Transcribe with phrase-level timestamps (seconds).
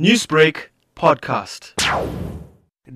[0.00, 1.72] Newsbreak podcast.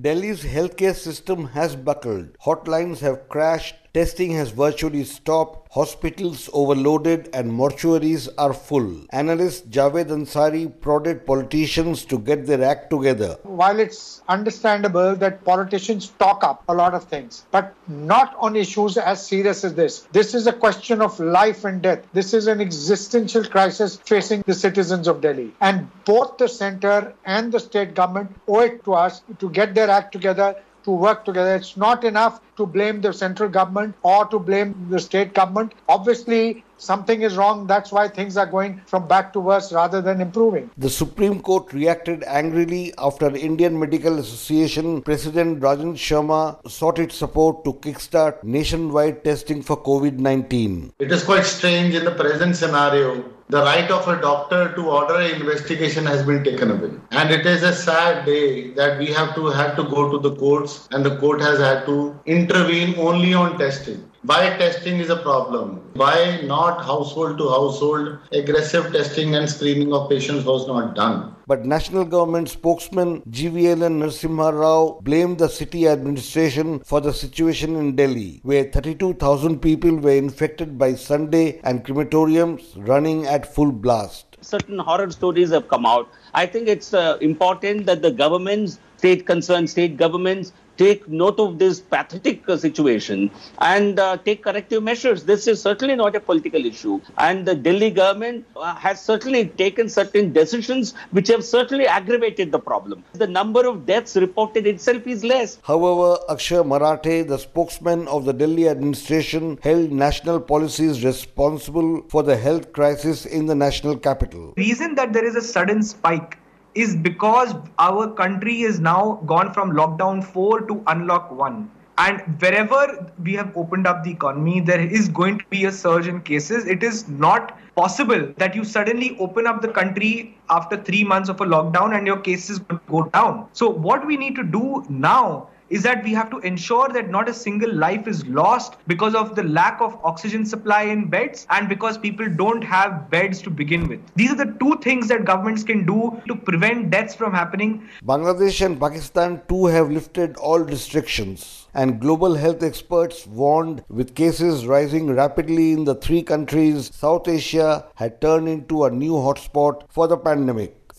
[0.01, 2.37] Delhi's healthcare system has buckled.
[2.45, 9.05] Hotlines have crashed, testing has virtually stopped, hospitals overloaded, and mortuaries are full.
[9.11, 13.37] Analyst Javed Ansari prodded politicians to get their act together.
[13.43, 18.97] While it's understandable that politicians talk up a lot of things, but not on issues
[18.97, 20.07] as serious as this.
[20.11, 22.05] This is a question of life and death.
[22.13, 25.53] This is an existential crisis facing the citizens of Delhi.
[25.61, 29.89] And both the center and the state government owe it to us to get their
[29.89, 30.55] act together
[30.89, 31.55] to work together.
[31.55, 35.73] It's not enough to blame the central government or to blame the state government.
[35.87, 37.67] Obviously, something is wrong.
[37.67, 40.69] That's why things are going from bad to worse rather than improving.
[40.77, 46.43] The Supreme Court reacted angrily after Indian Medical Association President Rajan Sharma
[46.77, 50.93] sought its support to kickstart nationwide testing for COVID 19.
[50.99, 53.38] It is quite strange in the present scenario.
[53.51, 56.91] The right of a doctor to order an investigation has been taken away.
[57.09, 60.35] And it is a sad day that we have to have to go to the
[60.35, 64.08] courts and the court has had to intervene only on testing.
[64.23, 65.81] Why testing is a problem?
[65.93, 71.33] Why not household to household aggressive testing and screening of patients was not done?
[71.47, 77.95] But National Government spokesman GVLN Narasimha Rao blamed the city administration for the situation in
[77.95, 84.25] Delhi, where 32,000 people were infected by Sunday and crematoriums running at full blast.
[84.41, 86.09] Certain horror stories have come out.
[86.33, 91.59] I think it's uh, important that the governments, state concerned state governments, take note of
[91.59, 95.25] this pathetic uh, situation and uh, take corrective measures.
[95.25, 97.01] This is certainly not a political issue.
[97.17, 102.59] And the Delhi government uh, has certainly taken certain decisions which have certainly aggravated the
[102.59, 103.03] problem.
[103.13, 105.59] The number of deaths reported itself is less.
[105.63, 112.37] However, Akshay Marathe, the spokesman of the Delhi administration, held national policies responsible for the
[112.37, 114.53] health crisis in the national capital.
[114.55, 116.38] The Reason that there is a sudden spike
[116.75, 123.11] is because our country is now gone from lockdown 4 to unlock 1 and wherever
[123.23, 126.65] we have opened up the economy there is going to be a surge in cases.
[126.65, 131.41] It is not possible that you suddenly open up the country after 3 months of
[131.41, 135.83] a lockdown and your cases go down so what we need to do now is
[135.83, 139.43] that we have to ensure that not a single life is lost because of the
[139.43, 143.99] lack of oxygen supply in beds and because people don't have beds to begin with.
[144.15, 147.87] These are the two things that governments can do to prevent deaths from happening.
[148.03, 151.67] Bangladesh and Pakistan too have lifted all restrictions.
[151.75, 157.85] And global health experts warned with cases rising rapidly in the three countries, South Asia
[157.93, 160.38] had turned into a new hotspot for the pandemic.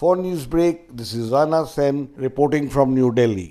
[0.01, 3.49] For Newsbreak, this is Rana Senn reporting from New Delhi.